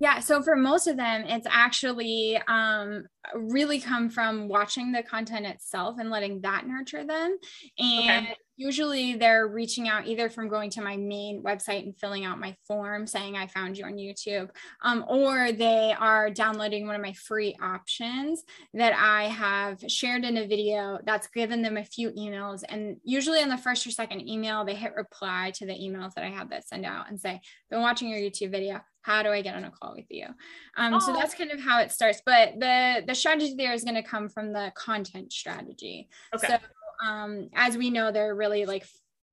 Yeah, 0.00 0.18
so 0.18 0.42
for 0.42 0.56
most 0.56 0.86
of 0.86 0.96
them, 0.96 1.24
it's 1.26 1.46
actually 1.48 2.40
um, 2.48 3.04
really 3.34 3.80
come 3.80 4.10
from 4.10 4.48
watching 4.48 4.92
the 4.92 5.02
content 5.02 5.46
itself 5.46 5.96
and 5.98 6.10
letting 6.10 6.40
that 6.40 6.66
nurture 6.66 7.04
them. 7.04 7.38
And 7.78 8.26
okay. 8.26 8.36
usually 8.56 9.14
they're 9.14 9.46
reaching 9.46 9.88
out 9.88 10.06
either 10.06 10.28
from 10.28 10.48
going 10.48 10.70
to 10.70 10.82
my 10.82 10.96
main 10.96 11.42
website 11.42 11.84
and 11.84 11.96
filling 11.96 12.24
out 12.24 12.40
my 12.40 12.56
form 12.66 13.06
saying 13.06 13.36
I 13.36 13.46
found 13.46 13.78
you 13.78 13.84
on 13.84 13.94
YouTube, 13.94 14.50
um, 14.82 15.04
or 15.08 15.52
they 15.52 15.94
are 15.98 16.28
downloading 16.28 16.86
one 16.86 16.96
of 16.96 17.02
my 17.02 17.12
free 17.12 17.56
options 17.62 18.42
that 18.74 18.94
I 18.94 19.28
have 19.28 19.80
shared 19.88 20.24
in 20.24 20.36
a 20.36 20.46
video 20.46 20.98
that's 21.04 21.28
given 21.28 21.62
them 21.62 21.76
a 21.76 21.84
few 21.84 22.10
emails. 22.10 22.64
And 22.68 22.96
usually 23.04 23.40
on 23.40 23.48
the 23.48 23.56
first 23.56 23.86
or 23.86 23.90
second 23.92 24.28
email, 24.28 24.64
they 24.64 24.74
hit 24.74 24.96
reply 24.96 25.52
to 25.54 25.66
the 25.66 25.72
emails 25.72 26.14
that 26.14 26.24
I 26.24 26.30
have 26.30 26.50
that 26.50 26.66
send 26.66 26.84
out 26.84 27.08
and 27.08 27.18
say, 27.18 27.40
been 27.70 27.80
watching 27.80 28.08
your 28.08 28.18
YouTube 28.18 28.50
video 28.50 28.80
how 29.04 29.22
do 29.22 29.28
I 29.28 29.42
get 29.42 29.54
on 29.54 29.64
a 29.64 29.70
call 29.70 29.94
with 29.94 30.06
you? 30.08 30.26
Um, 30.76 30.94
oh. 30.94 30.98
So 30.98 31.12
that's 31.12 31.34
kind 31.34 31.50
of 31.50 31.60
how 31.60 31.80
it 31.80 31.92
starts. 31.92 32.22
But 32.24 32.54
the 32.58 33.04
the 33.06 33.14
strategy 33.14 33.54
there 33.56 33.74
is 33.74 33.84
going 33.84 34.02
to 34.02 34.02
come 34.02 34.28
from 34.28 34.52
the 34.52 34.72
content 34.74 35.32
strategy. 35.32 36.08
Okay. 36.34 36.46
So 36.48 36.56
um, 37.06 37.50
as 37.54 37.76
we 37.76 37.90
know, 37.90 38.10
there 38.10 38.30
are 38.30 38.34
really 38.34 38.64
like 38.64 38.86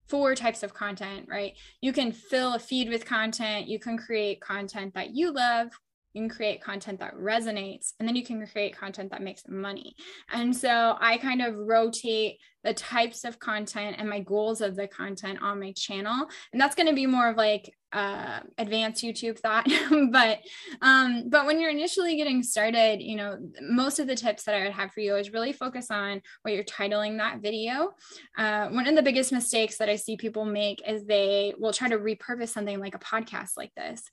four 0.09 0.35
types 0.35 0.61
of 0.61 0.73
content, 0.73 1.27
right? 1.29 1.53
You 1.79 1.93
can 1.93 2.11
fill 2.11 2.55
a 2.55 2.59
feed 2.59 2.89
with 2.89 3.05
content. 3.05 3.67
You 3.67 3.79
can 3.79 3.97
create 3.97 4.41
content 4.41 4.93
that 4.93 5.15
you 5.15 5.31
love. 5.31 5.69
You 6.13 6.23
can 6.23 6.29
create 6.29 6.61
content 6.61 6.99
that 6.99 7.15
resonates, 7.15 7.93
and 7.97 8.05
then 8.05 8.17
you 8.17 8.25
can 8.25 8.45
create 8.45 8.77
content 8.77 9.11
that 9.11 9.21
makes 9.21 9.43
money. 9.47 9.95
And 10.29 10.53
so 10.53 10.97
I 10.99 11.17
kind 11.17 11.41
of 11.41 11.55
rotate 11.55 12.39
the 12.63 12.73
types 12.73 13.23
of 13.23 13.39
content 13.39 13.95
and 13.97 14.09
my 14.09 14.19
goals 14.19 14.61
of 14.61 14.75
the 14.75 14.87
content 14.87 15.39
on 15.41 15.59
my 15.59 15.71
channel. 15.73 16.27
And 16.51 16.61
that's 16.61 16.75
going 16.75 16.87
to 16.87 16.93
be 16.93 17.05
more 17.05 17.29
of 17.29 17.37
like 17.37 17.73
uh, 17.93 18.39
advanced 18.57 19.03
YouTube 19.03 19.39
thought. 19.39 19.67
but 20.11 20.39
um, 20.81 21.25
but 21.27 21.45
when 21.45 21.59
you're 21.59 21.69
initially 21.69 22.15
getting 22.15 22.43
started, 22.43 23.01
you 23.01 23.15
know, 23.15 23.37
most 23.61 23.99
of 23.99 24.07
the 24.07 24.15
tips 24.15 24.43
that 24.43 24.55
I 24.55 24.63
would 24.63 24.73
have 24.73 24.91
for 24.91 25.01
you 25.01 25.15
is 25.15 25.33
really 25.33 25.53
focus 25.53 25.91
on 25.91 26.21
what 26.43 26.53
you're 26.53 26.63
titling 26.63 27.17
that 27.17 27.41
video. 27.41 27.91
Uh, 28.37 28.69
one 28.69 28.87
of 28.87 28.95
the 28.95 29.01
biggest 29.01 29.31
mistakes 29.31 29.77
that 29.77 29.89
I 29.89 29.95
see 29.95 30.15
people 30.15 30.45
make 30.45 30.81
is 30.87 31.05
they 31.05 31.53
will 31.57 31.73
try 31.73 31.89
to 31.89 31.97
repurpose 31.97 32.49
something 32.49 32.79
like 32.79 32.95
a 32.95 32.99
podcast 32.99 33.51
like 33.57 33.73
this, 33.75 34.03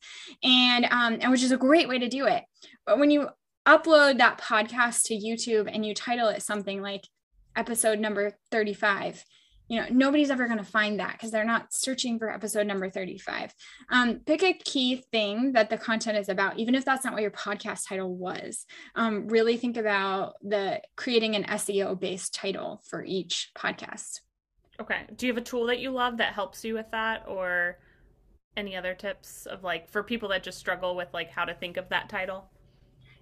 and 0.43 0.85
um, 0.87 1.19
and 1.21 1.31
which 1.31 1.43
is 1.43 1.53
a 1.53 1.57
great 1.57 1.89
way 1.89 1.99
to 1.99 2.09
do 2.09 2.27
it. 2.27 2.45
But 2.87 2.99
when 2.99 3.11
you 3.11 3.29
upload 3.67 4.19
that 4.19 4.41
podcast 4.41 5.03
to 5.05 5.15
YouTube 5.15 5.71
and 5.73 5.85
you 5.85 5.95
title 5.95 6.29
it 6.29 6.43
something 6.43 6.81
like 6.81 7.03
episode 7.59 7.99
number 7.99 8.33
35 8.51 9.25
you 9.69 9.81
know 9.81 9.87
nobody's 9.91 10.31
ever 10.31 10.47
going 10.47 10.59
to 10.59 10.65
find 10.65 10.99
that 10.99 11.13
because 11.13 11.31
they're 11.31 11.45
not 11.45 11.73
searching 11.73 12.19
for 12.19 12.31
episode 12.31 12.67
number 12.67 12.89
35 12.89 13.55
um, 13.91 14.21
pick 14.27 14.43
a 14.43 14.55
key 14.55 15.05
thing 15.13 15.53
that 15.53 15.69
the 15.71 15.77
content 15.77 16.17
is 16.17 16.29
about 16.29 16.59
even 16.59 16.75
if 16.75 16.85
that's 16.85 17.05
not 17.05 17.13
what 17.13 17.23
your 17.23 17.31
podcast 17.31 17.89
title 17.89 18.15
was. 18.15 18.67
Um, 18.95 19.29
really 19.29 19.57
think 19.57 19.77
about 19.77 20.35
the 20.43 20.81
creating 20.97 21.37
an 21.37 21.45
seo 21.45 21.99
based 21.99 22.35
title 22.35 22.83
for 22.89 23.05
each 23.05 23.51
podcast. 23.57 24.21
Okay. 24.81 25.03
Do 25.15 25.27
you 25.27 25.33
have 25.33 25.43
a 25.43 25.45
tool 25.45 25.67
that 25.67 25.81
you 25.81 25.91
love 25.91 26.19
that 26.19 26.35
helps 26.35 26.65
you 26.65 26.75
with 26.75 26.91
that 26.93 27.25
or 27.27 27.79
any 28.57 28.77
other 28.77 28.95
tips 28.95 29.47
of 29.47 29.63
like 29.63 29.89
for 29.89 30.03
people 30.03 30.29
that 30.31 30.43
just 30.43 30.59
struggle 30.59 30.97
with 30.97 31.09
like 31.13 31.31
how 31.31 31.45
to 31.45 31.55
think 31.55 31.77
of 31.77 31.89
that 31.91 32.09
title 32.09 32.51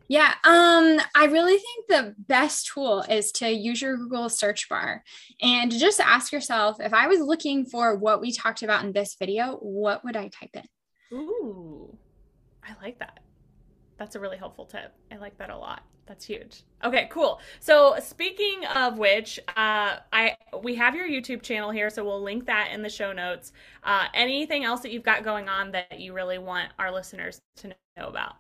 yeah, 0.09 0.35
um, 0.45 1.01
I 1.15 1.27
really 1.27 1.59
think 1.59 1.87
the 1.89 2.15
best 2.19 2.67
tool 2.67 3.03
is 3.09 3.33
to 3.33 3.51
use 3.51 3.83
your 3.83 3.97
Google 3.97 4.29
search 4.29 4.69
bar 4.69 5.03
and 5.41 5.71
just 5.73 6.01
ask 6.01 6.33
yourself 6.33 6.81
if 6.81 6.95
I 6.95 7.09
was 7.09 7.21
looking 7.21 7.67
for 7.67 7.97
what 7.97 8.21
we 8.21 8.33
talked 8.33 8.63
about 8.63 8.85
in 8.85 8.93
this 8.93 9.17
video, 9.19 9.57
what 9.61 10.05
would 10.05 10.17
I 10.17 10.29
type 10.29 10.51
in? 10.55 10.65
Ooh, 11.13 11.97
I 12.65 12.75
like 12.83 12.99
that. 13.01 13.21
That's 13.99 14.15
a 14.15 14.21
really 14.21 14.37
helpful 14.37 14.67
tip. 14.67 14.93
I 15.11 15.17
like 15.17 15.39
that 15.39 15.51
a 15.51 15.57
lot. 15.57 15.83
That's 16.07 16.25
huge. 16.25 16.63
Okay, 16.85 17.09
cool. 17.11 17.41
So 17.59 17.97
speaking 17.99 18.65
of 18.77 18.97
which, 18.99 19.41
uh, 19.49 19.97
I 20.13 20.37
we 20.63 20.77
have 20.77 20.95
your 20.95 21.09
YouTube 21.09 21.43
channel 21.43 21.71
here, 21.71 21.91
so 21.91 22.05
we'll 22.05 22.23
link 22.23 22.47
that 22.47 22.71
in 22.73 22.83
the 22.83 22.89
show 22.89 23.13
notes. 23.13 23.53
Uh, 23.83 24.05
anything 24.15 24.63
else 24.65 24.81
that 24.83 24.93
you've 24.93 25.03
got 25.03 25.25
going 25.25 25.49
on 25.49 25.73
that 25.73 25.99
you 25.99 26.13
really 26.13 26.39
want 26.39 26.71
our 26.79 26.93
listeners 26.93 27.41
to 27.57 27.69
know 27.69 27.75
about? 28.07 28.37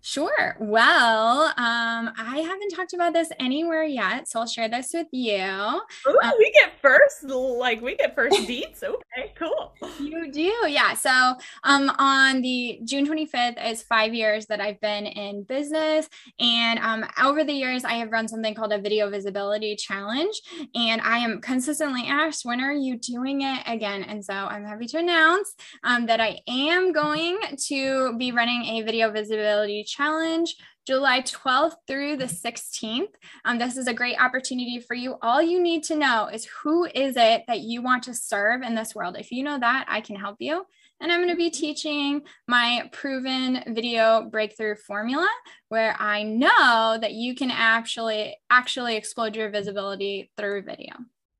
Sure. 0.00 0.56
Well, 0.60 1.48
um, 1.56 2.10
I 2.16 2.42
haven't 2.46 2.70
talked 2.70 2.94
about 2.94 3.12
this 3.12 3.30
anywhere 3.40 3.82
yet, 3.82 4.28
so 4.28 4.40
I'll 4.40 4.46
share 4.46 4.68
this 4.68 4.90
with 4.94 5.08
you. 5.10 5.34
Ooh, 5.36 6.18
um, 6.22 6.32
we 6.38 6.52
get 6.52 6.80
first, 6.80 7.24
like 7.24 7.80
we 7.82 7.96
get 7.96 8.14
first 8.14 8.36
deets. 8.46 8.82
Okay, 8.84 9.32
cool. 9.36 9.74
You 9.98 10.30
do, 10.30 10.52
yeah. 10.68 10.94
So, 10.94 11.34
um, 11.64 11.90
on 11.98 12.40
the 12.42 12.80
June 12.84 13.06
25th 13.06 13.56
is 13.70 13.82
five 13.82 14.14
years 14.14 14.46
that 14.46 14.60
I've 14.60 14.80
been 14.80 15.06
in 15.06 15.42
business, 15.42 16.08
and 16.38 16.78
um, 16.78 17.04
over 17.22 17.42
the 17.42 17.52
years 17.52 17.84
I 17.84 17.94
have 17.94 18.12
run 18.12 18.28
something 18.28 18.54
called 18.54 18.72
a 18.72 18.78
video 18.80 19.10
visibility 19.10 19.74
challenge, 19.74 20.40
and 20.76 21.00
I 21.02 21.18
am 21.18 21.40
consistently 21.40 22.04
asked, 22.06 22.44
"When 22.44 22.60
are 22.60 22.72
you 22.72 22.98
doing 22.98 23.42
it 23.42 23.62
again?" 23.66 24.04
And 24.04 24.24
so 24.24 24.32
I'm 24.32 24.64
happy 24.64 24.86
to 24.86 24.98
announce 24.98 25.54
um, 25.82 26.06
that 26.06 26.20
I 26.20 26.38
am 26.46 26.92
going 26.92 27.38
to 27.66 28.16
be 28.16 28.30
running 28.30 28.64
a 28.64 28.82
video 28.82 29.10
visibility 29.10 29.84
challenge 29.88 30.56
July 30.86 31.20
12th 31.20 31.74
through 31.86 32.16
the 32.16 32.24
16th. 32.24 33.14
Um, 33.44 33.58
this 33.58 33.76
is 33.76 33.88
a 33.88 33.94
great 33.94 34.20
opportunity 34.20 34.80
for 34.80 34.94
you. 34.94 35.16
All 35.20 35.42
you 35.42 35.60
need 35.60 35.82
to 35.84 35.96
know 35.96 36.28
is 36.32 36.46
who 36.46 36.84
is 36.86 37.16
it 37.16 37.44
that 37.46 37.60
you 37.60 37.82
want 37.82 38.04
to 38.04 38.14
serve 38.14 38.62
in 38.62 38.74
this 38.74 38.94
world. 38.94 39.16
If 39.18 39.30
you 39.30 39.42
know 39.42 39.58
that, 39.58 39.84
I 39.88 40.00
can 40.00 40.16
help 40.16 40.36
you. 40.38 40.64
And 41.00 41.12
I'm 41.12 41.18
going 41.18 41.28
to 41.30 41.36
be 41.36 41.50
teaching 41.50 42.22
my 42.46 42.88
proven 42.92 43.62
video 43.74 44.22
breakthrough 44.22 44.74
formula 44.74 45.28
where 45.68 45.94
I 46.00 46.22
know 46.22 46.98
that 47.00 47.12
you 47.12 47.34
can 47.34 47.50
actually 47.50 48.36
actually 48.50 48.96
explode 48.96 49.36
your 49.36 49.50
visibility 49.50 50.30
through 50.36 50.62
video. 50.62 50.94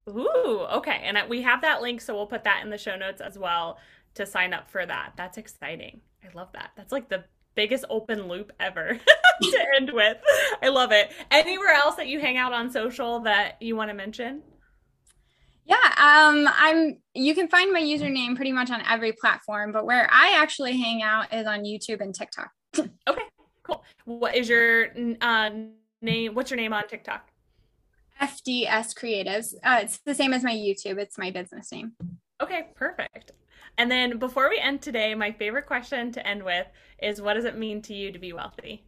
Ooh, 0.09 0.67
okay. 0.75 1.03
And 1.05 1.19
we 1.29 1.43
have 1.43 1.63
that 1.63 1.83
link 1.83 2.01
so 2.01 2.15
we'll 2.15 2.27
put 2.27 2.45
that 2.45 2.63
in 2.63 2.71
the 2.71 2.79
show 2.79 2.97
notes 2.97 3.21
as 3.21 3.39
well 3.39 3.79
to 4.15 4.27
sign 4.27 4.53
up 4.53 4.71
for 4.71 4.85
that. 4.85 5.13
That's 5.17 5.39
exciting. 5.39 6.01
I 6.25 6.37
love 6.37 6.49
that. 6.53 6.71
That's 6.77 6.93
like 6.93 7.09
the 7.09 7.25
biggest 7.59 7.85
open 7.91 8.29
loop 8.29 8.53
ever 8.61 8.97
to 9.43 9.65
end 9.77 9.91
with. 9.93 10.17
I 10.63 10.69
love 10.69 10.93
it. 10.93 11.11
Anywhere 11.33 11.73
else 11.73 11.97
that 11.97 12.07
you 12.07 12.21
hang 12.21 12.37
out 12.37 12.53
on 12.53 12.71
social 12.71 13.19
that 13.23 13.61
you 13.61 13.75
want 13.75 13.91
to 13.91 13.95
mention? 13.95 14.43
Yeah, 15.65 15.75
um, 15.77 16.49
I'm. 16.55 16.99
You 17.15 17.35
can 17.35 17.49
find 17.49 17.73
my 17.73 17.83
username 17.83 18.37
pretty 18.37 18.53
much 18.53 18.71
on 18.71 18.81
every 18.89 19.13
platform, 19.13 19.73
but 19.73 19.87
where 19.87 20.09
I 20.11 20.37
actually 20.41 20.79
hang 20.79 21.03
out 21.03 21.35
is 21.35 21.49
on 21.49 21.65
YouTube 21.65 22.01
and 22.01 22.15
TikTok. 22.15 22.51
okay, 22.79 23.23
cool. 23.65 23.85
What 24.05 24.37
is 24.37 24.49
your 24.49 24.91
uh, 25.21 25.51
name? 26.01 26.35
What's 26.35 26.53
your 26.53 26.59
name 26.59 26.73
on 26.73 26.87
TikTok? 26.87 27.29
FDS 28.23 28.95
Creatives. 28.97 29.55
Uh, 29.65 29.81
it's 29.83 29.99
the 29.99 30.15
same 30.15 30.33
as 30.33 30.45
my 30.45 30.55
YouTube. 30.55 30.97
It's 30.99 31.19
my 31.19 31.33
business 31.33 31.73
name. 31.73 31.93
Okay, 32.41 32.69
perfect. 32.77 33.33
And 33.79 33.91
then 33.91 34.19
before 34.19 34.51
we 34.51 34.59
end 34.59 34.83
today, 34.83 35.15
my 35.15 35.33
favorite 35.33 35.67
question 35.67 36.11
to 36.13 36.27
end 36.27 36.43
with 36.43 36.67
is 37.01 37.23
what 37.23 37.35
does 37.35 37.45
it 37.45 37.57
mean 37.57 37.81
to 37.83 37.95
you 37.95 38.11
to 38.13 38.19
be 38.19 38.33
wealthy? 38.33 38.85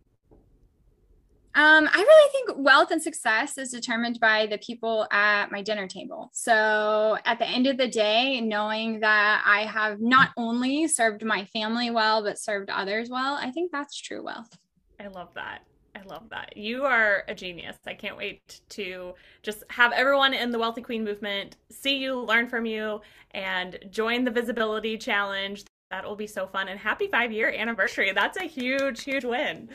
Um, 1.53 1.89
I 1.93 1.99
really 1.99 2.33
think 2.33 2.65
wealth 2.65 2.93
and 2.93 3.03
success 3.03 3.59
is 3.59 3.71
determined 3.71 4.21
by 4.21 4.47
the 4.47 4.59
people 4.59 5.07
at 5.11 5.51
my 5.51 5.63
dinner 5.63 5.89
table. 5.89 6.31
So 6.33 7.19
at 7.25 7.41
the 7.41 7.47
end 7.47 7.67
of 7.67 7.77
the 7.77 7.89
day, 7.89 8.41
knowing 8.41 9.01
that 9.01 9.43
I 9.45 9.63
have 9.63 10.01
not 10.01 10.31
only 10.37 10.87
served 10.87 11.25
my 11.25 11.45
family 11.47 11.91
well, 11.91 12.23
but 12.23 12.39
served 12.39 12.71
others 12.71 13.11
well, 13.11 13.35
I 13.41 13.51
think 13.51 13.73
that's 13.73 14.01
true 14.01 14.25
wealth. 14.25 14.57
I 15.01 15.09
love 15.09 15.35
that. 15.35 15.63
I 16.01 16.07
love 16.07 16.29
that. 16.31 16.57
You 16.57 16.85
are 16.85 17.25
a 17.29 17.35
genius. 17.35 17.77
I 17.87 17.95
can't 17.95 18.17
wait 18.17 18.61
to 18.71 19.15
just 19.43 19.65
have 19.71 19.93
everyone 19.93 20.33
in 20.33 20.51
the 20.51 20.59
Wealthy 20.59 20.83
Queen 20.83 21.05
movement 21.05 21.57
see 21.71 21.99
you, 21.99 22.19
learn 22.21 22.49
from 22.49 22.65
you, 22.65 23.01
and 23.33 23.79
join 23.91 24.25
the 24.25 24.31
visibility 24.31 24.97
challenge. 24.97 25.65
That 25.91 26.05
will 26.05 26.17
be 26.17 26.27
so 26.27 26.47
fun. 26.47 26.69
And 26.69 26.79
happy 26.79 27.09
five 27.09 27.33
year 27.33 27.51
anniversary. 27.51 28.13
That's 28.13 28.39
a 28.39 28.45
huge, 28.45 29.03
huge 29.03 29.25
win. 29.25 29.69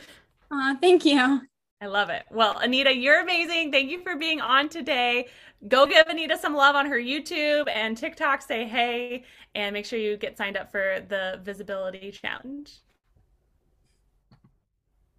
Uh, 0.50 0.74
thank 0.80 1.04
you. 1.04 1.42
I 1.80 1.86
love 1.86 2.08
it. 2.08 2.24
Well, 2.30 2.58
Anita, 2.58 2.94
you're 2.94 3.20
amazing. 3.20 3.70
Thank 3.70 3.90
you 3.90 4.00
for 4.00 4.16
being 4.16 4.40
on 4.40 4.70
today. 4.70 5.28
Go 5.68 5.86
give 5.86 6.06
Anita 6.08 6.38
some 6.38 6.54
love 6.54 6.74
on 6.74 6.86
her 6.86 6.98
YouTube 6.98 7.68
and 7.68 7.96
TikTok. 7.96 8.40
Say 8.40 8.66
hey, 8.66 9.24
and 9.54 9.74
make 9.74 9.84
sure 9.84 9.98
you 9.98 10.16
get 10.16 10.38
signed 10.38 10.56
up 10.56 10.70
for 10.70 11.04
the 11.08 11.40
visibility 11.44 12.10
challenge. 12.10 12.80